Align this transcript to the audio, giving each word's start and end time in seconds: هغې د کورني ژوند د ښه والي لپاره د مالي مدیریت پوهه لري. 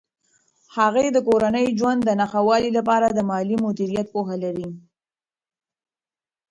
هغې 0.77 1.05
د 1.11 1.17
کورني 1.27 1.65
ژوند 1.79 1.99
د 2.05 2.09
ښه 2.31 2.39
والي 2.47 2.71
لپاره 2.77 3.07
د 3.09 3.19
مالي 3.29 3.55
مدیریت 3.65 4.07
پوهه 4.13 4.35
لري. 4.43 4.69